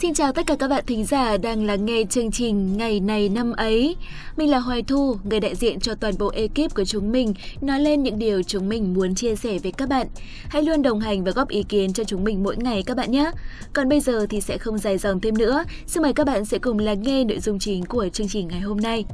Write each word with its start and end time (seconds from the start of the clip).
Xin 0.00 0.14
chào 0.14 0.32
tất 0.32 0.46
cả 0.46 0.56
các 0.58 0.68
bạn 0.68 0.84
thính 0.86 1.04
giả 1.04 1.36
đang 1.36 1.64
lắng 1.66 1.84
nghe 1.84 2.04
chương 2.10 2.30
trình 2.30 2.76
Ngày 2.76 3.00
này 3.00 3.28
năm 3.28 3.52
ấy. 3.52 3.96
Mình 4.36 4.50
là 4.50 4.58
Hoài 4.58 4.82
Thu, 4.82 5.16
người 5.24 5.40
đại 5.40 5.54
diện 5.54 5.80
cho 5.80 5.94
toàn 5.94 6.14
bộ 6.18 6.28
ekip 6.28 6.74
của 6.74 6.84
chúng 6.84 7.12
mình 7.12 7.34
nói 7.60 7.80
lên 7.80 8.02
những 8.02 8.18
điều 8.18 8.42
chúng 8.42 8.68
mình 8.68 8.94
muốn 8.94 9.14
chia 9.14 9.36
sẻ 9.36 9.58
với 9.62 9.72
các 9.72 9.88
bạn. 9.88 10.06
Hãy 10.48 10.62
luôn 10.62 10.82
đồng 10.82 11.00
hành 11.00 11.24
và 11.24 11.30
góp 11.30 11.48
ý 11.48 11.62
kiến 11.62 11.92
cho 11.92 12.04
chúng 12.04 12.24
mình 12.24 12.42
mỗi 12.42 12.56
ngày 12.56 12.82
các 12.86 12.96
bạn 12.96 13.10
nhé. 13.10 13.30
Còn 13.72 13.88
bây 13.88 14.00
giờ 14.00 14.26
thì 14.30 14.40
sẽ 14.40 14.58
không 14.58 14.78
dài 14.78 14.98
dòng 14.98 15.20
thêm 15.20 15.38
nữa. 15.38 15.64
Xin 15.86 16.02
mời 16.02 16.12
các 16.12 16.26
bạn 16.26 16.44
sẽ 16.44 16.58
cùng 16.58 16.78
lắng 16.78 17.02
nghe 17.02 17.24
nội 17.24 17.40
dung 17.40 17.58
chính 17.58 17.84
của 17.84 18.08
chương 18.08 18.28
trình 18.28 18.48
ngày 18.48 18.60
hôm 18.60 18.76
nay. 18.76 19.04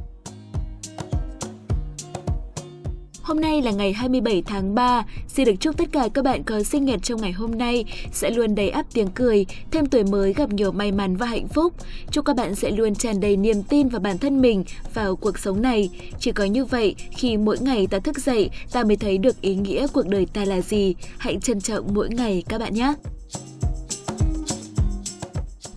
Hôm 3.25 3.41
nay 3.41 3.61
là 3.61 3.71
ngày 3.71 3.93
27 3.93 4.43
tháng 4.45 4.75
3, 4.75 5.05
xin 5.27 5.45
được 5.45 5.55
chúc 5.59 5.77
tất 5.77 5.85
cả 5.91 6.07
các 6.13 6.23
bạn 6.23 6.43
có 6.43 6.63
sinh 6.63 6.85
nhật 6.85 6.99
trong 7.03 7.21
ngày 7.21 7.31
hôm 7.31 7.57
nay 7.57 7.85
sẽ 8.11 8.29
luôn 8.29 8.55
đầy 8.55 8.69
ắp 8.69 8.85
tiếng 8.93 9.07
cười, 9.07 9.45
thêm 9.71 9.85
tuổi 9.85 10.03
mới 10.03 10.33
gặp 10.33 10.53
nhiều 10.53 10.71
may 10.71 10.91
mắn 10.91 11.15
và 11.15 11.25
hạnh 11.25 11.47
phúc. 11.47 11.73
Chúc 12.11 12.25
các 12.25 12.35
bạn 12.35 12.55
sẽ 12.55 12.71
luôn 12.71 12.95
tràn 12.95 13.19
đầy 13.19 13.37
niềm 13.37 13.63
tin 13.63 13.87
vào 13.87 14.01
bản 14.01 14.17
thân 14.17 14.41
mình, 14.41 14.63
vào 14.93 15.15
cuộc 15.15 15.39
sống 15.39 15.61
này. 15.61 15.89
Chỉ 16.19 16.31
có 16.31 16.43
như 16.43 16.65
vậy, 16.65 16.95
khi 17.11 17.37
mỗi 17.37 17.57
ngày 17.59 17.87
ta 17.87 17.99
thức 17.99 18.17
dậy, 18.17 18.49
ta 18.71 18.83
mới 18.83 18.95
thấy 18.95 19.17
được 19.17 19.41
ý 19.41 19.55
nghĩa 19.55 19.87
cuộc 19.93 20.07
đời 20.07 20.25
ta 20.33 20.45
là 20.45 20.61
gì. 20.61 20.95
Hãy 21.17 21.37
trân 21.41 21.61
trọng 21.61 21.93
mỗi 21.93 22.09
ngày 22.09 22.43
các 22.49 22.57
bạn 22.57 22.73
nhé! 22.73 22.93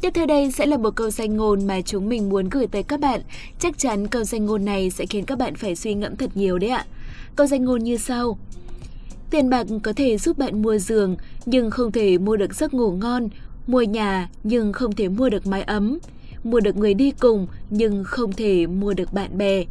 Tiếp 0.01 0.10
theo 0.15 0.27
đây 0.27 0.51
sẽ 0.51 0.66
là 0.66 0.77
một 0.77 0.96
câu 0.96 1.10
danh 1.10 1.37
ngôn 1.37 1.66
mà 1.66 1.80
chúng 1.80 2.09
mình 2.09 2.29
muốn 2.29 2.49
gửi 2.49 2.66
tới 2.66 2.83
các 2.83 3.01
bạn. 3.01 3.21
Chắc 3.59 3.79
chắn 3.79 4.07
câu 4.07 4.24
danh 4.24 4.46
ngôn 4.46 4.65
này 4.65 4.91
sẽ 4.91 5.07
khiến 5.07 5.24
các 5.24 5.38
bạn 5.38 5.55
phải 5.55 5.77
suy 5.77 5.95
ngẫm 5.95 6.16
thật 6.16 6.30
nhiều 6.35 6.59
đấy 6.59 6.71
ạ. 6.71 6.87
Câu 7.38 7.47
danh 7.47 7.65
ngôn 7.65 7.84
như 7.84 7.97
sau. 7.97 8.38
Tiền 9.30 9.51
bạc 9.51 9.66
có 9.83 9.92
thể 9.96 10.19
giúp 10.19 10.38
bạn 10.38 10.62
mua 10.62 10.79
giường, 10.79 11.16
nhưng 11.46 11.70
không 11.70 11.92
thể 11.92 12.19
mua 12.19 12.37
được 12.37 12.55
giấc 12.55 12.74
ngủ 12.74 12.91
ngon, 12.91 13.29
mua 13.66 13.83
nhà 13.83 14.29
nhưng 14.45 14.73
không 14.73 14.93
thể 14.93 15.09
mua 15.09 15.29
được 15.29 15.46
mái 15.46 15.63
ấm, 15.63 15.98
mua 16.45 16.60
được 16.60 16.76
người 16.76 16.95
đi 16.95 17.10
cùng 17.10 17.46
nhưng 17.71 18.04
không 18.04 18.32
thể 18.32 18.66
mua 18.66 18.95
được 18.95 19.13
bạn 19.13 19.38
bè. 19.38 19.65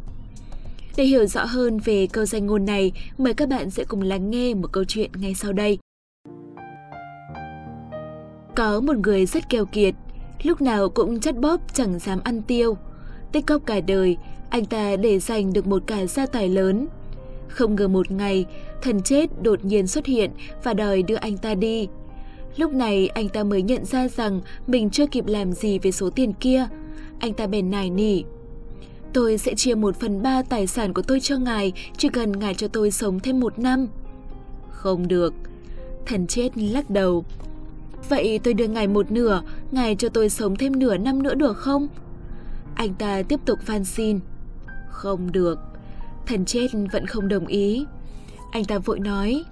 Để 0.96 1.04
hiểu 1.04 1.26
rõ 1.26 1.44
hơn 1.44 1.78
về 1.78 2.06
câu 2.12 2.24
danh 2.24 2.46
ngôn 2.46 2.64
này, 2.64 2.92
mời 3.18 3.34
các 3.34 3.48
bạn 3.48 3.70
sẽ 3.70 3.84
cùng 3.84 4.02
lắng 4.02 4.30
nghe 4.30 4.54
một 4.54 4.72
câu 4.72 4.84
chuyện 4.84 5.10
ngay 5.16 5.34
sau 5.34 5.52
đây. 5.52 5.78
Có 8.56 8.80
một 8.80 8.96
người 8.96 9.26
rất 9.26 9.48
keo 9.48 9.66
kiệt, 9.66 9.94
lúc 10.42 10.60
nào 10.60 10.88
cũng 10.88 11.20
chắt 11.20 11.36
bóp 11.36 11.60
chẳng 11.74 11.98
dám 11.98 12.20
ăn 12.24 12.42
tiêu. 12.42 12.76
Tích 13.32 13.46
cóp 13.46 13.66
cả 13.66 13.80
đời, 13.80 14.16
anh 14.50 14.64
ta 14.64 14.96
để 14.96 15.18
giành 15.18 15.52
được 15.52 15.66
một 15.66 15.82
cả 15.86 16.06
gia 16.06 16.26
tài 16.26 16.48
lớn. 16.48 16.86
Không 17.48 17.74
ngờ 17.74 17.88
một 17.88 18.10
ngày, 18.10 18.46
thần 18.82 19.02
chết 19.02 19.42
đột 19.42 19.64
nhiên 19.64 19.86
xuất 19.86 20.06
hiện 20.06 20.30
và 20.62 20.74
đòi 20.74 21.02
đưa 21.02 21.16
anh 21.16 21.38
ta 21.38 21.54
đi. 21.54 21.88
Lúc 22.56 22.72
này 22.72 23.08
anh 23.08 23.28
ta 23.28 23.44
mới 23.44 23.62
nhận 23.62 23.84
ra 23.84 24.08
rằng 24.08 24.40
mình 24.66 24.90
chưa 24.90 25.06
kịp 25.06 25.26
làm 25.26 25.52
gì 25.52 25.78
với 25.78 25.92
số 25.92 26.10
tiền 26.10 26.32
kia. 26.32 26.68
Anh 27.18 27.34
ta 27.34 27.46
bèn 27.46 27.70
nài 27.70 27.90
nỉ. 27.90 28.22
Tôi 29.12 29.38
sẽ 29.38 29.54
chia 29.54 29.74
một 29.74 30.00
phần 30.00 30.22
ba 30.22 30.42
tài 30.42 30.66
sản 30.66 30.92
của 30.92 31.02
tôi 31.02 31.20
cho 31.20 31.38
ngài, 31.38 31.72
chỉ 31.96 32.08
cần 32.08 32.32
ngài 32.32 32.54
cho 32.54 32.68
tôi 32.68 32.90
sống 32.90 33.20
thêm 33.20 33.40
một 33.40 33.58
năm. 33.58 33.86
Không 34.70 35.08
được. 35.08 35.34
Thần 36.06 36.26
chết 36.26 36.58
lắc 36.58 36.90
đầu. 36.90 37.24
Vậy 38.08 38.40
tôi 38.42 38.54
đưa 38.54 38.66
ngài 38.66 38.88
một 38.88 39.10
nửa, 39.10 39.42
ngài 39.72 39.94
cho 39.94 40.08
tôi 40.08 40.28
sống 40.28 40.56
thêm 40.56 40.78
nửa 40.78 40.96
năm 40.96 41.22
nữa 41.22 41.34
được 41.34 41.56
không? 41.56 41.88
Anh 42.74 42.94
ta 42.94 43.22
tiếp 43.22 43.40
tục 43.44 43.58
van 43.66 43.84
xin. 43.84 44.20
Không 44.90 45.32
được. 45.32 45.67
Thần 46.28 46.44
chết 46.44 46.66
vẫn 46.92 47.06
không 47.06 47.28
đồng 47.28 47.46
ý. 47.46 47.86
Anh 48.52 48.64
ta 48.64 48.78
vội 48.78 48.98
nói, 48.98 49.44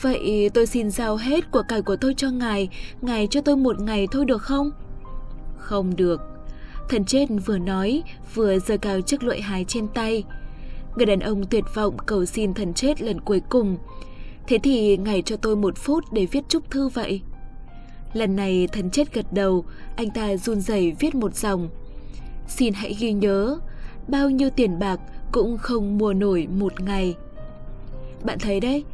Vậy 0.00 0.50
tôi 0.54 0.66
xin 0.66 0.90
giao 0.90 1.16
hết 1.16 1.50
của 1.50 1.62
cải 1.68 1.82
của 1.82 1.96
tôi 1.96 2.14
cho 2.16 2.30
ngài, 2.30 2.68
ngài 3.00 3.26
cho 3.26 3.40
tôi 3.40 3.56
một 3.56 3.80
ngày 3.80 4.06
thôi 4.10 4.24
được 4.24 4.42
không? 4.42 4.70
Không 5.58 5.96
được. 5.96 6.20
Thần 6.88 7.04
chết 7.04 7.26
vừa 7.46 7.58
nói, 7.58 8.02
vừa 8.34 8.58
giơ 8.58 8.76
cao 8.76 9.00
chiếc 9.00 9.22
lưỡi 9.22 9.40
hái 9.40 9.64
trên 9.64 9.88
tay. 9.88 10.24
Người 10.96 11.06
đàn 11.06 11.20
ông 11.20 11.46
tuyệt 11.46 11.64
vọng 11.74 11.96
cầu 12.06 12.24
xin 12.24 12.54
thần 12.54 12.74
chết 12.74 13.02
lần 13.02 13.20
cuối 13.20 13.42
cùng. 13.48 13.76
Thế 14.46 14.58
thì 14.62 14.96
ngài 14.96 15.22
cho 15.22 15.36
tôi 15.36 15.56
một 15.56 15.78
phút 15.78 16.04
để 16.12 16.26
viết 16.26 16.44
chúc 16.48 16.70
thư 16.70 16.88
vậy. 16.88 17.20
Lần 18.12 18.36
này 18.36 18.68
thần 18.72 18.90
chết 18.90 19.14
gật 19.14 19.32
đầu, 19.32 19.64
anh 19.96 20.10
ta 20.10 20.36
run 20.36 20.60
rẩy 20.60 20.92
viết 21.00 21.14
một 21.14 21.34
dòng. 21.34 21.68
Xin 22.48 22.74
hãy 22.74 22.96
ghi 22.98 23.12
nhớ, 23.12 23.58
bao 24.08 24.30
nhiêu 24.30 24.50
tiền 24.50 24.78
bạc 24.78 25.00
cũng 25.32 25.58
không 25.58 25.98
mua 25.98 26.12
nổi 26.12 26.46
một 26.58 26.80
ngày. 26.80 27.16
Bạn 28.24 28.38
thấy 28.38 28.60
đấy, 28.60 28.84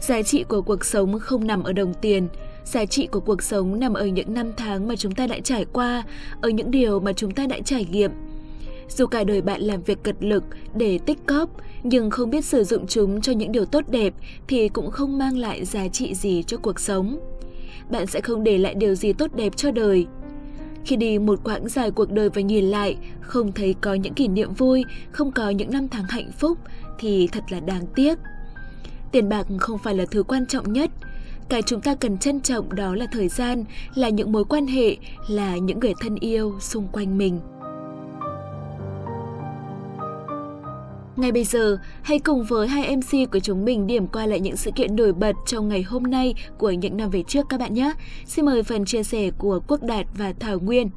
giá 0.00 0.22
trị 0.22 0.44
của 0.48 0.62
cuộc 0.62 0.84
sống 0.84 1.18
không 1.18 1.46
nằm 1.46 1.62
ở 1.62 1.72
đồng 1.72 1.94
tiền, 1.94 2.28
giá 2.64 2.84
trị 2.84 3.06
của 3.06 3.20
cuộc 3.20 3.42
sống 3.42 3.80
nằm 3.80 3.94
ở 3.94 4.06
những 4.06 4.34
năm 4.34 4.52
tháng 4.56 4.88
mà 4.88 4.96
chúng 4.96 5.14
ta 5.14 5.26
đã 5.26 5.38
trải 5.44 5.64
qua, 5.72 6.02
ở 6.40 6.48
những 6.48 6.70
điều 6.70 7.00
mà 7.00 7.12
chúng 7.12 7.30
ta 7.30 7.46
đã 7.46 7.58
trải 7.64 7.86
nghiệm. 7.90 8.10
Dù 8.88 9.06
cả 9.06 9.24
đời 9.24 9.42
bạn 9.42 9.60
làm 9.60 9.82
việc 9.82 10.02
cật 10.02 10.16
lực 10.20 10.44
để 10.74 10.98
tích 10.98 11.18
cóp, 11.26 11.50
nhưng 11.82 12.10
không 12.10 12.30
biết 12.30 12.44
sử 12.44 12.64
dụng 12.64 12.86
chúng 12.86 13.20
cho 13.20 13.32
những 13.32 13.52
điều 13.52 13.64
tốt 13.64 13.84
đẹp 13.88 14.14
thì 14.48 14.68
cũng 14.68 14.90
không 14.90 15.18
mang 15.18 15.38
lại 15.38 15.64
giá 15.64 15.88
trị 15.88 16.14
gì 16.14 16.42
cho 16.42 16.56
cuộc 16.56 16.80
sống. 16.80 17.18
Bạn 17.90 18.06
sẽ 18.06 18.20
không 18.20 18.44
để 18.44 18.58
lại 18.58 18.74
điều 18.74 18.94
gì 18.94 19.12
tốt 19.12 19.30
đẹp 19.34 19.56
cho 19.56 19.70
đời. 19.70 20.06
Khi 20.88 20.96
đi 20.96 21.18
một 21.18 21.40
quãng 21.44 21.68
dài 21.68 21.90
cuộc 21.90 22.12
đời 22.12 22.28
và 22.28 22.40
nhìn 22.40 22.64
lại, 22.64 22.96
không 23.20 23.52
thấy 23.52 23.74
có 23.80 23.94
những 23.94 24.14
kỷ 24.14 24.28
niệm 24.28 24.54
vui, 24.54 24.84
không 25.12 25.32
có 25.32 25.50
những 25.50 25.70
năm 25.70 25.88
tháng 25.88 26.04
hạnh 26.08 26.30
phúc 26.38 26.58
thì 26.98 27.28
thật 27.32 27.44
là 27.48 27.60
đáng 27.60 27.86
tiếc. 27.94 28.18
Tiền 29.12 29.28
bạc 29.28 29.46
không 29.58 29.78
phải 29.78 29.94
là 29.94 30.04
thứ 30.10 30.22
quan 30.22 30.46
trọng 30.46 30.72
nhất. 30.72 30.90
Cái 31.48 31.62
chúng 31.62 31.80
ta 31.80 31.94
cần 31.94 32.18
trân 32.18 32.40
trọng 32.40 32.74
đó 32.74 32.94
là 32.94 33.06
thời 33.12 33.28
gian, 33.28 33.64
là 33.94 34.08
những 34.08 34.32
mối 34.32 34.44
quan 34.44 34.66
hệ, 34.66 34.96
là 35.28 35.56
những 35.56 35.80
người 35.80 35.92
thân 36.00 36.16
yêu 36.20 36.54
xung 36.60 36.88
quanh 36.92 37.18
mình. 37.18 37.40
Ngay 41.18 41.32
bây 41.32 41.44
giờ, 41.44 41.78
hãy 42.02 42.18
cùng 42.18 42.44
với 42.44 42.68
hai 42.68 42.96
MC 42.96 43.30
của 43.32 43.38
chúng 43.38 43.64
mình 43.64 43.86
điểm 43.86 44.06
qua 44.06 44.26
lại 44.26 44.40
những 44.40 44.56
sự 44.56 44.70
kiện 44.70 44.96
nổi 44.96 45.12
bật 45.12 45.32
trong 45.46 45.68
ngày 45.68 45.82
hôm 45.82 46.02
nay 46.02 46.34
của 46.58 46.70
những 46.70 46.96
năm 46.96 47.10
về 47.10 47.22
trước 47.28 47.46
các 47.48 47.60
bạn 47.60 47.74
nhé. 47.74 47.92
Xin 48.26 48.44
mời 48.44 48.62
phần 48.62 48.84
chia 48.84 49.02
sẻ 49.02 49.30
của 49.38 49.60
Quốc 49.68 49.82
Đạt 49.82 50.06
và 50.14 50.32
Thảo 50.40 50.58
Nguyên. 50.60 50.90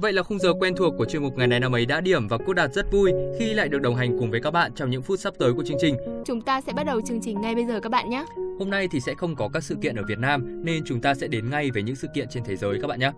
Vậy 0.00 0.12
là 0.12 0.22
khung 0.22 0.38
giờ 0.38 0.52
quen 0.60 0.74
thuộc 0.76 0.94
của 0.98 1.04
chuyên 1.04 1.22
mục 1.22 1.36
ngày 1.36 1.46
này 1.46 1.60
năm 1.60 1.74
ấy 1.74 1.86
đã 1.86 2.00
điểm 2.00 2.28
và 2.28 2.38
Quốc 2.38 2.54
Đạt 2.54 2.72
rất 2.72 2.92
vui 2.92 3.12
khi 3.38 3.54
lại 3.54 3.68
được 3.68 3.78
đồng 3.78 3.94
hành 3.94 4.18
cùng 4.18 4.30
với 4.30 4.40
các 4.40 4.50
bạn 4.50 4.72
trong 4.74 4.90
những 4.90 5.02
phút 5.02 5.20
sắp 5.20 5.34
tới 5.38 5.52
của 5.52 5.62
chương 5.62 5.78
trình. 5.80 5.96
Chúng 6.24 6.40
ta 6.40 6.60
sẽ 6.60 6.72
bắt 6.72 6.84
đầu 6.86 7.00
chương 7.00 7.20
trình 7.20 7.40
ngay 7.40 7.54
bây 7.54 7.66
giờ 7.66 7.80
các 7.80 7.88
bạn 7.88 8.10
nhé. 8.10 8.24
Hôm 8.58 8.70
nay 8.70 8.88
thì 8.90 9.00
sẽ 9.00 9.14
không 9.14 9.36
có 9.36 9.48
các 9.52 9.62
sự 9.62 9.76
kiện 9.82 9.96
ở 9.96 10.02
Việt 10.08 10.18
Nam 10.18 10.64
nên 10.64 10.82
chúng 10.84 11.00
ta 11.00 11.14
sẽ 11.14 11.28
đến 11.28 11.50
ngay 11.50 11.70
với 11.70 11.82
những 11.82 11.96
sự 11.96 12.08
kiện 12.14 12.28
trên 12.30 12.44
thế 12.44 12.56
giới 12.56 12.78
các 12.80 12.86
bạn 12.86 13.00
nhé. 13.00 13.12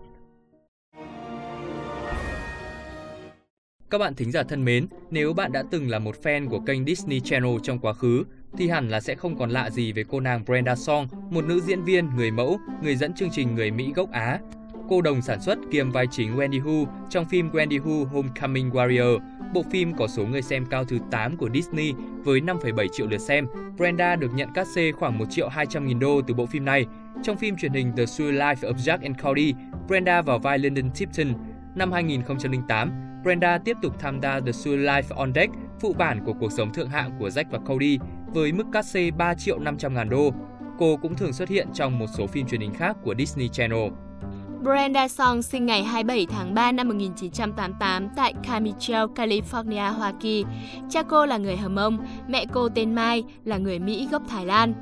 Các 3.89 3.97
bạn 3.97 4.15
thính 4.15 4.31
giả 4.31 4.43
thân 4.43 4.65
mến, 4.65 4.87
nếu 5.09 5.33
bạn 5.33 5.51
đã 5.51 5.63
từng 5.71 5.89
là 5.89 5.99
một 5.99 6.15
fan 6.23 6.49
của 6.49 6.59
kênh 6.59 6.85
Disney 6.85 7.19
Channel 7.19 7.55
trong 7.63 7.79
quá 7.79 7.93
khứ, 7.93 8.23
thì 8.57 8.69
hẳn 8.69 8.89
là 8.89 8.99
sẽ 8.99 9.15
không 9.15 9.37
còn 9.37 9.49
lạ 9.49 9.69
gì 9.69 9.93
về 9.93 10.03
cô 10.09 10.19
nàng 10.19 10.45
Brenda 10.45 10.75
Song, 10.75 11.07
một 11.29 11.45
nữ 11.45 11.61
diễn 11.61 11.83
viên, 11.83 12.09
người 12.15 12.31
mẫu, 12.31 12.59
người 12.83 12.95
dẫn 12.95 13.13
chương 13.13 13.29
trình 13.31 13.55
người 13.55 13.71
Mỹ 13.71 13.93
gốc 13.95 14.11
Á, 14.11 14.39
cô 14.91 15.01
đồng 15.01 15.21
sản 15.21 15.41
xuất 15.41 15.59
kiêm 15.71 15.91
vai 15.91 16.07
chính 16.07 16.37
Wendy 16.37 16.63
Hu 16.63 16.87
trong 17.09 17.25
phim 17.25 17.49
Wendy 17.49 17.81
Hu 17.81 18.05
Homecoming 18.05 18.69
Warrior, 18.69 19.19
bộ 19.53 19.63
phim 19.71 19.93
có 19.93 20.07
số 20.07 20.25
người 20.25 20.41
xem 20.41 20.65
cao 20.65 20.85
thứ 20.85 20.99
8 21.11 21.37
của 21.37 21.49
Disney 21.53 21.93
với 22.23 22.39
5,7 22.39 22.87
triệu 22.91 23.07
lượt 23.07 23.17
xem. 23.17 23.47
Brenda 23.77 24.15
được 24.15 24.33
nhận 24.33 24.53
cát 24.53 24.67
xê 24.75 24.91
khoảng 24.91 25.17
1 25.17 25.25
triệu 25.29 25.49
200 25.49 25.87
nghìn 25.87 25.99
đô 25.99 26.21
từ 26.27 26.33
bộ 26.33 26.45
phim 26.45 26.65
này. 26.65 26.85
Trong 27.23 27.37
phim 27.37 27.57
truyền 27.57 27.73
hình 27.73 27.91
The 27.97 28.05
True 28.05 28.25
Life 28.25 28.55
of 28.55 28.73
Jack 28.73 28.97
and 29.03 29.21
Cody, 29.23 29.53
Brenda 29.87 30.21
vào 30.21 30.39
vai 30.39 30.59
Lyndon 30.59 30.91
Tipton. 30.91 31.33
Năm 31.75 31.91
2008, 31.91 32.91
Brenda 33.23 33.57
tiếp 33.57 33.77
tục 33.81 33.95
tham 33.99 34.21
gia 34.21 34.39
The 34.39 34.51
True 34.51 34.77
Life 34.77 35.15
on 35.15 35.33
Deck, 35.33 35.53
phụ 35.79 35.93
bản 35.93 36.23
của 36.25 36.33
cuộc 36.33 36.51
sống 36.51 36.73
thượng 36.73 36.89
hạng 36.89 37.11
của 37.19 37.29
Jack 37.29 37.45
và 37.51 37.59
Cody, 37.59 37.99
với 38.27 38.51
mức 38.51 38.65
cát 38.73 38.85
xê 38.85 39.11
3 39.11 39.33
triệu 39.33 39.59
500 39.59 39.93
ngàn 39.93 40.09
đô. 40.09 40.33
Cô 40.77 40.97
cũng 40.97 41.15
thường 41.15 41.33
xuất 41.33 41.49
hiện 41.49 41.67
trong 41.73 41.99
một 41.99 42.07
số 42.17 42.27
phim 42.27 42.47
truyền 42.47 42.61
hình 42.61 42.73
khác 42.73 42.97
của 43.03 43.15
Disney 43.17 43.47
Channel. 43.47 43.91
Brenda 44.63 45.07
Song 45.07 45.41
sinh 45.41 45.65
ngày 45.65 45.83
27 45.83 46.25
tháng 46.25 46.53
3 46.53 46.71
năm 46.71 46.87
1988 46.87 48.09
tại 48.15 48.33
Carmichael, 48.43 49.05
California, 49.15 49.93
Hoa 49.93 50.13
Kỳ. 50.19 50.45
Cha 50.89 51.03
cô 51.03 51.25
là 51.25 51.37
người 51.37 51.57
Hờ 51.57 51.69
Mông, 51.69 51.97
mẹ 52.27 52.45
cô 52.53 52.69
tên 52.69 52.95
Mai 52.95 53.23
là 53.45 53.57
người 53.57 53.79
Mỹ 53.79 54.07
gốc 54.11 54.21
Thái 54.27 54.45
Lan. 54.45 54.73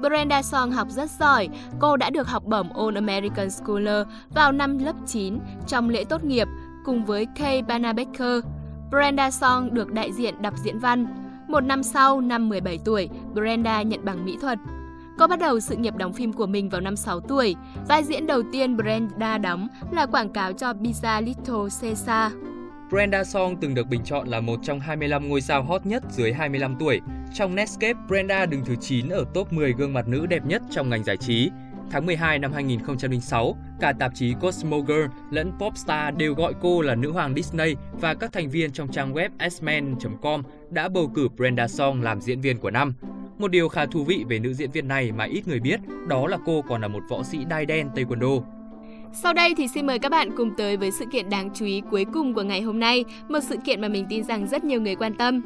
Brenda 0.00 0.42
Song 0.42 0.70
học 0.70 0.88
rất 0.90 1.10
giỏi, 1.10 1.48
cô 1.78 1.96
đã 1.96 2.10
được 2.10 2.28
học 2.28 2.44
bổng 2.44 2.72
All 2.72 2.96
American 2.96 3.50
Scholar 3.50 4.06
vào 4.34 4.52
năm 4.52 4.78
lớp 4.78 4.94
9 5.06 5.38
trong 5.66 5.88
lễ 5.88 6.04
tốt 6.04 6.24
nghiệp 6.24 6.48
cùng 6.84 7.04
với 7.04 7.26
Kay 7.36 7.62
Banabaker. 7.62 8.44
Brenda 8.90 9.30
Song 9.30 9.74
được 9.74 9.92
đại 9.92 10.12
diện 10.12 10.42
đọc 10.42 10.54
diễn 10.64 10.78
văn. 10.78 11.06
Một 11.48 11.60
năm 11.60 11.82
sau, 11.82 12.20
năm 12.20 12.48
17 12.48 12.78
tuổi, 12.84 13.08
Brenda 13.34 13.82
nhận 13.82 14.04
bằng 14.04 14.24
mỹ 14.24 14.36
thuật. 14.40 14.58
Cô 15.18 15.26
bắt 15.26 15.38
đầu 15.38 15.60
sự 15.60 15.76
nghiệp 15.76 15.96
đóng 15.96 16.12
phim 16.12 16.32
của 16.32 16.46
mình 16.46 16.68
vào 16.68 16.80
năm 16.80 16.96
6 16.96 17.20
tuổi. 17.20 17.54
Vai 17.88 18.04
diễn 18.04 18.26
đầu 18.26 18.42
tiên 18.52 18.76
Brenda 18.76 19.38
đóng 19.38 19.68
là 19.92 20.06
quảng 20.06 20.28
cáo 20.28 20.52
cho 20.52 20.72
Pizza 20.72 21.24
Little 21.24 21.80
Caesar. 21.80 22.32
Brenda 22.90 23.24
Song 23.24 23.56
từng 23.60 23.74
được 23.74 23.86
bình 23.86 24.04
chọn 24.04 24.28
là 24.28 24.40
một 24.40 24.60
trong 24.62 24.80
25 24.80 25.28
ngôi 25.28 25.40
sao 25.40 25.62
hot 25.62 25.86
nhất 25.86 26.02
dưới 26.10 26.32
25 26.32 26.76
tuổi. 26.80 27.00
Trong 27.34 27.54
Netscape, 27.54 28.00
Brenda 28.08 28.46
đứng 28.46 28.64
thứ 28.64 28.74
9 28.80 29.08
ở 29.08 29.24
top 29.34 29.52
10 29.52 29.72
gương 29.72 29.92
mặt 29.92 30.08
nữ 30.08 30.26
đẹp 30.26 30.46
nhất 30.46 30.62
trong 30.70 30.90
ngành 30.90 31.04
giải 31.04 31.16
trí. 31.16 31.50
Tháng 31.90 32.06
12 32.06 32.38
năm 32.38 32.52
2006, 32.52 33.56
cả 33.80 33.92
tạp 33.98 34.14
chí 34.14 34.34
Cosmo 34.40 34.78
Girl 34.78 35.04
lẫn 35.30 35.52
Popstar 35.60 36.14
đều 36.16 36.34
gọi 36.34 36.54
cô 36.60 36.80
là 36.80 36.94
nữ 36.94 37.12
hoàng 37.12 37.34
Disney 37.34 37.74
và 37.92 38.14
các 38.14 38.32
thành 38.32 38.50
viên 38.50 38.72
trong 38.72 38.88
trang 38.88 39.14
web 39.14 39.50
xmen.com 39.50 40.42
đã 40.70 40.88
bầu 40.88 41.10
cử 41.14 41.28
Brenda 41.36 41.68
Song 41.68 42.02
làm 42.02 42.20
diễn 42.20 42.40
viên 42.40 42.58
của 42.58 42.70
năm. 42.70 42.94
Một 43.38 43.50
điều 43.50 43.68
khá 43.68 43.86
thú 43.86 44.04
vị 44.04 44.24
về 44.28 44.38
nữ 44.38 44.54
diễn 44.54 44.70
viên 44.70 44.88
này 44.88 45.12
mà 45.12 45.24
ít 45.24 45.48
người 45.48 45.60
biết, 45.60 45.80
đó 46.06 46.26
là 46.26 46.38
cô 46.46 46.62
còn 46.68 46.80
là 46.80 46.88
một 46.88 47.02
võ 47.08 47.22
sĩ 47.22 47.38
đai 47.48 47.66
đen 47.66 47.88
Taekwondo. 47.94 48.42
Sau 49.12 49.32
đây 49.32 49.54
thì 49.56 49.68
xin 49.68 49.86
mời 49.86 49.98
các 49.98 50.08
bạn 50.08 50.30
cùng 50.36 50.50
tới 50.56 50.76
với 50.76 50.90
sự 50.90 51.04
kiện 51.12 51.30
đáng 51.30 51.50
chú 51.54 51.64
ý 51.64 51.82
cuối 51.90 52.04
cùng 52.12 52.34
của 52.34 52.42
ngày 52.42 52.60
hôm 52.60 52.80
nay, 52.80 53.04
một 53.28 53.40
sự 53.48 53.56
kiện 53.64 53.80
mà 53.80 53.88
mình 53.88 54.06
tin 54.08 54.24
rằng 54.24 54.46
rất 54.46 54.64
nhiều 54.64 54.80
người 54.80 54.94
quan 54.94 55.14
tâm. 55.14 55.42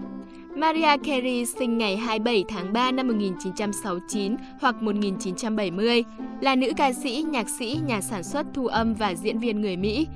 Maria 0.57 0.97
Carey 1.05 1.45
sinh 1.45 1.79
ngày 1.79 1.97
27 1.97 2.45
tháng 2.49 2.73
3 2.73 2.91
năm 2.91 3.09
1969 3.09 4.37
hoặc 4.61 4.83
1970, 4.83 6.05
là 6.41 6.57
nữ 6.57 6.73
ca 6.77 6.93
sĩ, 6.93 7.25
nhạc 7.31 7.49
sĩ, 7.49 7.81
nhà 7.87 8.01
sản 8.01 8.23
xuất, 8.23 8.47
thu 8.55 8.67
âm 8.67 8.95
và 8.95 9.15
diễn 9.15 9.39
viên 9.39 9.61
người 9.61 9.77
Mỹ. 9.77 10.07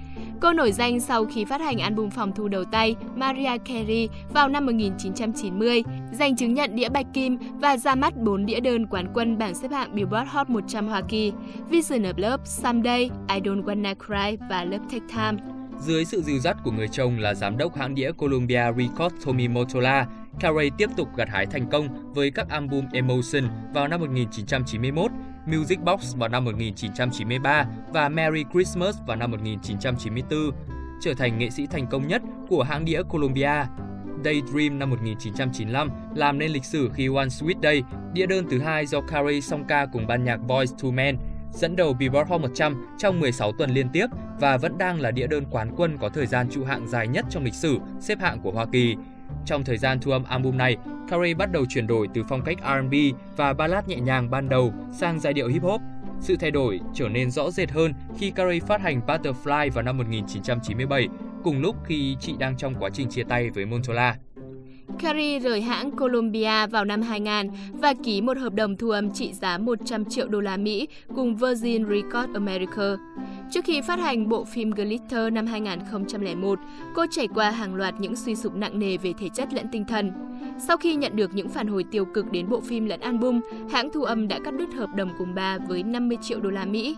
Cô 0.40 0.52
nổi 0.52 0.72
danh 0.72 1.00
sau 1.00 1.24
khi 1.24 1.44
phát 1.44 1.60
hành 1.60 1.78
album 1.78 2.10
phòng 2.10 2.32
thu 2.34 2.48
đầu 2.48 2.64
tay 2.64 2.96
Maria 3.14 3.58
Carey 3.58 4.08
vào 4.30 4.48
năm 4.48 4.66
1990, 4.66 5.82
giành 6.12 6.36
chứng 6.36 6.54
nhận 6.54 6.76
đĩa 6.76 6.88
bạch 6.88 7.06
kim 7.14 7.38
và 7.60 7.76
ra 7.76 7.94
mắt 7.94 8.16
4 8.16 8.46
đĩa 8.46 8.60
đơn 8.60 8.86
quán 8.86 9.06
quân 9.14 9.38
bảng 9.38 9.54
xếp 9.54 9.70
hạng 9.70 9.94
Billboard 9.94 10.30
Hot 10.30 10.50
100 10.50 10.88
Hoa 10.88 11.02
Kỳ, 11.08 11.32
Vision 11.70 12.02
of 12.02 12.14
Love, 12.16 12.44
Someday, 12.44 13.10
I 13.28 13.40
Don't 13.40 13.64
Wanna 13.64 13.94
Cry 13.94 14.46
và 14.50 14.64
Love 14.64 14.84
Take 14.90 15.06
Time. 15.08 15.56
Dưới 15.80 16.04
sự 16.04 16.22
dìu 16.22 16.38
dắt 16.38 16.56
của 16.64 16.70
người 16.70 16.88
chồng 16.88 17.18
là 17.18 17.34
giám 17.34 17.58
đốc 17.58 17.76
hãng 17.76 17.94
đĩa 17.94 18.12
Columbia 18.12 18.64
Records 18.76 19.26
Tommy 19.26 19.48
Mottola, 19.48 20.06
Carey 20.40 20.70
tiếp 20.78 20.90
tục 20.96 21.08
gặt 21.16 21.28
hái 21.28 21.46
thành 21.46 21.66
công 21.70 22.12
với 22.14 22.30
các 22.30 22.48
album 22.48 22.84
Emotion 22.92 23.44
vào 23.74 23.88
năm 23.88 24.00
1991, 24.00 25.10
Music 25.46 25.80
Box 25.80 26.16
vào 26.16 26.28
năm 26.28 26.44
1993 26.44 27.66
và 27.92 28.08
Merry 28.08 28.44
Christmas 28.52 28.96
vào 29.06 29.16
năm 29.16 29.30
1994, 29.30 30.50
trở 31.00 31.14
thành 31.14 31.38
nghệ 31.38 31.50
sĩ 31.50 31.66
thành 31.66 31.86
công 31.86 32.08
nhất 32.08 32.22
của 32.48 32.62
hãng 32.62 32.84
đĩa 32.84 33.02
Columbia. 33.02 33.64
Daydream 34.24 34.78
năm 34.78 34.90
1995 34.90 35.90
làm 36.14 36.38
nên 36.38 36.50
lịch 36.50 36.64
sử 36.64 36.90
khi 36.94 37.06
One 37.16 37.26
Sweet 37.26 37.54
Day, 37.62 37.82
đĩa 38.12 38.26
đơn 38.26 38.46
thứ 38.50 38.58
hai 38.58 38.86
do 38.86 39.00
Carey 39.00 39.40
song 39.40 39.64
ca 39.68 39.86
cùng 39.86 40.06
ban 40.06 40.24
nhạc 40.24 40.36
Boys 40.36 40.72
to 40.82 40.90
Men, 40.90 41.18
dẫn 41.52 41.76
đầu 41.76 41.92
Billboard 41.92 42.30
Hot 42.30 42.40
100 42.40 42.86
trong 42.98 43.20
16 43.20 43.52
tuần 43.52 43.70
liên 43.70 43.88
tiếp 43.92 44.06
và 44.40 44.56
vẫn 44.56 44.78
đang 44.78 45.00
là 45.00 45.10
đĩa 45.10 45.26
đơn 45.26 45.44
quán 45.50 45.70
quân 45.76 45.98
có 46.00 46.08
thời 46.08 46.26
gian 46.26 46.48
trụ 46.50 46.64
hạng 46.64 46.88
dài 46.88 47.08
nhất 47.08 47.24
trong 47.30 47.44
lịch 47.44 47.54
sử 47.54 47.78
xếp 48.00 48.18
hạng 48.20 48.40
của 48.40 48.50
Hoa 48.50 48.66
Kỳ. 48.72 48.96
Trong 49.44 49.64
thời 49.64 49.78
gian 49.78 50.00
thu 50.00 50.10
âm 50.10 50.24
album 50.24 50.56
này, 50.56 50.76
Carey 51.08 51.34
bắt 51.34 51.52
đầu 51.52 51.64
chuyển 51.66 51.86
đổi 51.86 52.08
từ 52.14 52.22
phong 52.28 52.42
cách 52.42 52.56
R&B 52.62 52.94
và 53.36 53.52
ballad 53.52 53.86
nhẹ 53.86 53.96
nhàng 53.96 54.30
ban 54.30 54.48
đầu 54.48 54.72
sang 54.92 55.20
giai 55.20 55.32
điệu 55.32 55.48
hip 55.48 55.62
hop. 55.62 55.80
Sự 56.20 56.36
thay 56.36 56.50
đổi 56.50 56.80
trở 56.94 57.08
nên 57.08 57.30
rõ 57.30 57.50
rệt 57.50 57.70
hơn 57.70 57.92
khi 58.18 58.30
Carey 58.30 58.60
phát 58.60 58.80
hành 58.80 59.00
Butterfly 59.06 59.70
vào 59.70 59.84
năm 59.84 59.98
1997, 59.98 61.08
cùng 61.44 61.60
lúc 61.60 61.76
khi 61.84 62.16
chị 62.20 62.34
đang 62.38 62.56
trong 62.56 62.74
quá 62.74 62.90
trình 62.92 63.10
chia 63.10 63.24
tay 63.24 63.50
với 63.50 63.66
Montola. 63.66 64.16
Carey 64.98 65.38
rời 65.38 65.60
hãng 65.60 65.90
Columbia 65.90 66.66
vào 66.66 66.84
năm 66.84 67.02
2000 67.02 67.50
và 67.72 67.94
ký 68.04 68.20
một 68.20 68.38
hợp 68.38 68.54
đồng 68.54 68.76
thu 68.76 68.90
âm 68.90 69.10
trị 69.10 69.32
giá 69.32 69.58
100 69.58 70.04
triệu 70.04 70.28
đô 70.28 70.40
la 70.40 70.56
Mỹ 70.56 70.88
cùng 71.14 71.36
Virgin 71.36 71.84
Records 71.88 72.34
America. 72.34 72.96
Trước 73.50 73.64
khi 73.64 73.80
phát 73.80 73.98
hành 73.98 74.28
bộ 74.28 74.44
phim 74.44 74.70
Glitter 74.70 75.32
năm 75.32 75.46
2001, 75.46 76.58
cô 76.94 77.06
trải 77.10 77.28
qua 77.34 77.50
hàng 77.50 77.74
loạt 77.74 77.94
những 77.98 78.16
suy 78.16 78.34
sụp 78.34 78.54
nặng 78.54 78.78
nề 78.78 78.96
về 78.96 79.12
thể 79.18 79.28
chất 79.34 79.54
lẫn 79.54 79.66
tinh 79.72 79.84
thần. 79.84 80.12
Sau 80.68 80.76
khi 80.76 80.94
nhận 80.94 81.16
được 81.16 81.34
những 81.34 81.48
phản 81.48 81.66
hồi 81.66 81.84
tiêu 81.90 82.04
cực 82.04 82.30
đến 82.30 82.48
bộ 82.48 82.60
phim 82.60 82.86
lẫn 82.86 83.00
album, 83.00 83.40
hãng 83.70 83.90
thu 83.94 84.02
âm 84.02 84.28
đã 84.28 84.38
cắt 84.44 84.54
đứt 84.58 84.74
hợp 84.74 84.88
đồng 84.96 85.10
cùng 85.18 85.34
bà 85.34 85.58
với 85.68 85.82
50 85.82 86.18
triệu 86.22 86.40
đô 86.40 86.50
la 86.50 86.64
Mỹ. 86.64 86.96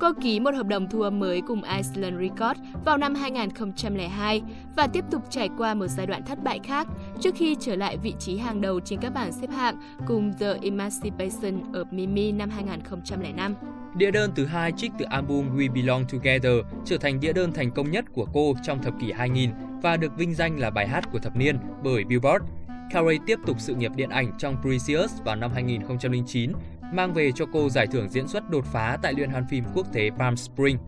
Cô 0.00 0.12
ký 0.22 0.40
một 0.40 0.54
hợp 0.54 0.66
đồng 0.66 0.88
thu 0.90 1.00
âm 1.00 1.20
mới 1.20 1.40
cùng 1.40 1.62
Iceland 1.62 2.20
Records 2.20 2.60
vào 2.84 2.98
năm 2.98 3.14
2002 3.14 4.42
và 4.76 4.86
tiếp 4.86 5.04
tục 5.10 5.22
trải 5.30 5.48
qua 5.58 5.74
một 5.74 5.86
giai 5.86 6.06
đoạn 6.06 6.22
thất 6.26 6.42
bại 6.44 6.60
khác 6.64 6.88
trước 7.20 7.34
khi 7.36 7.56
trở 7.60 7.76
lại 7.76 7.96
vị 7.96 8.14
trí 8.18 8.36
hàng 8.36 8.60
đầu 8.60 8.80
trên 8.80 9.00
các 9.00 9.14
bảng 9.14 9.32
xếp 9.32 9.50
hạng 9.50 9.76
cùng 10.06 10.32
The 10.40 10.54
Emancipation 10.62 11.72
of 11.72 11.84
Mimi 11.90 12.32
năm 12.32 12.50
2005. 12.50 13.54
Đĩa 13.94 14.10
đơn 14.10 14.32
thứ 14.36 14.46
hai 14.46 14.72
trích 14.76 14.92
từ 14.98 15.04
album 15.04 15.56
We 15.56 15.72
Belong 15.72 16.04
Together 16.12 16.52
trở 16.84 16.98
thành 16.98 17.20
đĩa 17.20 17.32
đơn 17.32 17.52
thành 17.52 17.70
công 17.70 17.90
nhất 17.90 18.04
của 18.12 18.26
cô 18.34 18.54
trong 18.62 18.82
thập 18.82 18.94
kỷ 19.00 19.12
2000 19.12 19.50
và 19.82 19.96
được 19.96 20.16
vinh 20.16 20.34
danh 20.34 20.58
là 20.58 20.70
bài 20.70 20.88
hát 20.88 21.12
của 21.12 21.18
thập 21.18 21.36
niên 21.36 21.58
bởi 21.84 22.04
Billboard. 22.04 22.44
Carey 22.90 23.18
tiếp 23.26 23.38
tục 23.46 23.56
sự 23.60 23.74
nghiệp 23.74 23.92
điện 23.96 24.10
ảnh 24.10 24.32
trong 24.38 24.56
Precious 24.62 25.22
vào 25.24 25.36
năm 25.36 25.50
2009 25.54 26.52
mang 26.92 27.14
về 27.14 27.32
cho 27.34 27.44
cô 27.52 27.68
giải 27.68 27.86
thưởng 27.86 28.08
diễn 28.08 28.28
xuất 28.28 28.50
đột 28.50 28.64
phá 28.72 28.98
tại 29.02 29.14
Liên 29.14 29.30
hoan 29.30 29.44
phim 29.50 29.64
quốc 29.74 29.92
tế 29.92 30.10
Palm 30.18 30.36
Springs. 30.36 30.80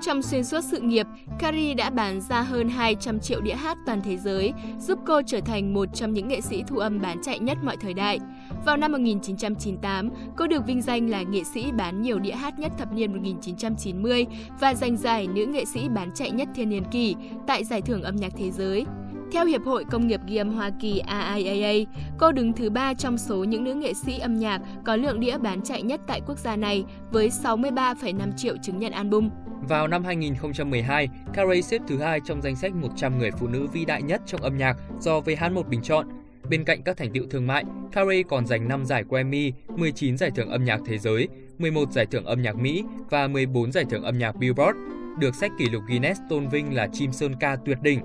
Trong 0.00 0.22
xuyên 0.22 0.44
suốt 0.44 0.60
sự 0.64 0.80
nghiệp, 0.80 1.06
Carrie 1.38 1.74
đã 1.74 1.90
bán 1.90 2.20
ra 2.20 2.42
hơn 2.42 2.68
200 2.68 3.20
triệu 3.20 3.40
đĩa 3.40 3.54
hát 3.54 3.78
toàn 3.86 4.00
thế 4.04 4.16
giới, 4.16 4.52
giúp 4.78 4.98
cô 5.06 5.22
trở 5.26 5.40
thành 5.40 5.74
một 5.74 5.88
trong 5.94 6.12
những 6.12 6.28
nghệ 6.28 6.40
sĩ 6.40 6.62
thu 6.66 6.76
âm 6.76 7.00
bán 7.00 7.22
chạy 7.22 7.38
nhất 7.38 7.58
mọi 7.62 7.76
thời 7.76 7.94
đại. 7.94 8.18
Vào 8.66 8.76
năm 8.76 8.92
1998, 8.92 10.10
cô 10.36 10.46
được 10.46 10.66
vinh 10.66 10.82
danh 10.82 11.10
là 11.10 11.22
nghệ 11.22 11.44
sĩ 11.54 11.72
bán 11.72 12.02
nhiều 12.02 12.18
đĩa 12.18 12.32
hát 12.32 12.58
nhất 12.58 12.72
thập 12.78 12.92
niên 12.92 13.12
1990 13.12 14.26
và 14.60 14.74
giành 14.74 14.96
giải 14.96 15.26
nữ 15.26 15.46
nghệ 15.46 15.64
sĩ 15.64 15.88
bán 15.88 16.10
chạy 16.14 16.30
nhất 16.30 16.48
thiên 16.54 16.68
niên 16.68 16.84
kỷ 16.84 17.14
tại 17.46 17.64
Giải 17.64 17.82
thưởng 17.82 18.02
âm 18.02 18.16
nhạc 18.16 18.32
thế 18.36 18.50
giới. 18.50 18.86
Theo 19.32 19.46
Hiệp 19.46 19.64
hội 19.64 19.84
Công 19.84 20.06
nghiệp 20.06 20.20
ghi 20.26 20.36
âm 20.36 20.54
Hoa 20.54 20.70
Kỳ 20.80 20.98
AIAA, 20.98 21.72
cô 22.18 22.32
đứng 22.32 22.52
thứ 22.52 22.70
ba 22.70 22.94
trong 22.94 23.18
số 23.18 23.44
những 23.44 23.64
nữ 23.64 23.74
nghệ 23.74 23.94
sĩ 23.94 24.18
âm 24.18 24.38
nhạc 24.38 24.60
có 24.84 24.96
lượng 24.96 25.20
đĩa 25.20 25.38
bán 25.38 25.62
chạy 25.62 25.82
nhất 25.82 26.00
tại 26.06 26.20
quốc 26.26 26.38
gia 26.38 26.56
này 26.56 26.84
với 27.10 27.28
63,5 27.28 28.32
triệu 28.36 28.56
chứng 28.62 28.78
nhận 28.78 28.92
album. 28.92 29.30
Vào 29.68 29.88
năm 29.88 30.04
2012, 30.04 31.08
Carey 31.34 31.62
xếp 31.62 31.82
thứ 31.88 31.98
hai 31.98 32.20
trong 32.24 32.42
danh 32.42 32.56
sách 32.56 32.74
100 32.74 33.18
người 33.18 33.30
phụ 33.30 33.46
nữ 33.46 33.66
vĩ 33.72 33.84
đại 33.84 34.02
nhất 34.02 34.22
trong 34.26 34.42
âm 34.42 34.58
nhạc 34.58 34.76
do 35.00 35.20
VH1 35.20 35.62
bình 35.62 35.82
chọn. 35.82 36.06
Bên 36.50 36.64
cạnh 36.64 36.82
các 36.82 36.96
thành 36.96 37.12
tựu 37.12 37.24
thương 37.30 37.46
mại, 37.46 37.64
Carey 37.92 38.22
còn 38.22 38.46
giành 38.46 38.68
5 38.68 38.84
giải 38.84 39.04
Grammy, 39.08 39.52
19 39.76 40.18
giải 40.18 40.30
thưởng 40.36 40.50
âm 40.50 40.64
nhạc 40.64 40.80
thế 40.86 40.98
giới, 40.98 41.28
11 41.58 41.92
giải 41.92 42.06
thưởng 42.06 42.24
âm 42.24 42.42
nhạc 42.42 42.56
Mỹ 42.56 42.84
và 43.10 43.28
14 43.28 43.72
giải 43.72 43.84
thưởng 43.90 44.02
âm 44.02 44.18
nhạc 44.18 44.36
Billboard, 44.36 44.78
được 45.18 45.34
sách 45.34 45.50
kỷ 45.58 45.68
lục 45.68 45.82
Guinness 45.88 46.20
tôn 46.30 46.48
vinh 46.48 46.74
là 46.74 46.88
chim 46.92 47.12
sơn 47.12 47.34
ca 47.40 47.56
tuyệt 47.64 47.78
đỉnh 47.82 48.00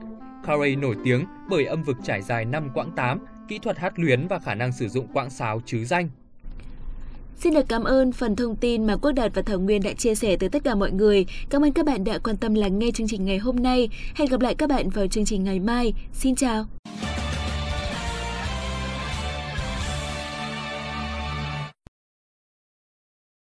Carey 0.47 0.75
nổi 0.75 0.95
tiếng 1.03 1.25
bởi 1.49 1.65
âm 1.65 1.83
vực 1.83 1.97
trải 2.03 2.21
dài 2.21 2.45
5 2.45 2.69
quãng 2.73 2.91
8, 2.95 3.19
kỹ 3.47 3.59
thuật 3.59 3.77
hát 3.77 3.99
luyến 3.99 4.27
và 4.27 4.39
khả 4.39 4.55
năng 4.55 4.71
sử 4.71 4.87
dụng 4.87 5.07
quãng 5.13 5.29
sáo 5.29 5.61
chứ 5.65 5.85
danh. 5.85 6.09
Xin 7.35 7.53
được 7.53 7.65
cảm 7.69 7.83
ơn 7.83 8.11
phần 8.11 8.35
thông 8.35 8.55
tin 8.55 8.87
mà 8.87 8.95
Quốc 8.97 9.11
Đạt 9.11 9.31
và 9.35 9.41
Thảo 9.41 9.59
Nguyên 9.59 9.83
đã 9.83 9.93
chia 9.93 10.15
sẻ 10.15 10.37
tới 10.37 10.49
tất 10.49 10.63
cả 10.63 10.75
mọi 10.75 10.91
người. 10.91 11.25
Cảm 11.49 11.61
ơn 11.61 11.73
các 11.73 11.85
bạn 11.85 12.03
đã 12.03 12.17
quan 12.17 12.37
tâm 12.37 12.53
lắng 12.53 12.79
nghe 12.79 12.91
chương 12.91 13.07
trình 13.07 13.25
ngày 13.25 13.37
hôm 13.37 13.55
nay. 13.55 13.89
Hẹn 14.15 14.29
gặp 14.29 14.41
lại 14.41 14.55
các 14.55 14.69
bạn 14.69 14.89
vào 14.89 15.07
chương 15.07 15.25
trình 15.25 15.43
ngày 15.43 15.59
mai. 15.59 15.93
Xin 16.13 16.35
chào! 16.35 16.74